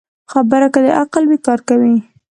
خبره 0.31 0.67
که 0.73 0.79
د 0.85 0.87
عقل 1.01 1.23
وي، 1.29 1.37
کار 1.45 1.59
کوي 1.69 1.95